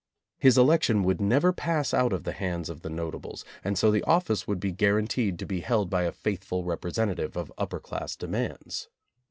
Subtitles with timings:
[0.39, 4.01] His election would never pass out of the hands of the notables, and so the
[4.05, 8.89] office would be guaranteed to be held by a faithful representative of upper class demands.